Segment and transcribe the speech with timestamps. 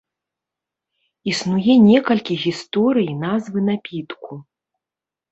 [1.31, 4.33] Існуе некалькі гісторый назвы напітку.